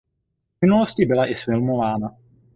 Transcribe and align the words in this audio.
V 0.57 0.65
minulosti 0.65 1.05
byla 1.05 1.31
i 1.31 1.35
zfilmována. 1.37 2.15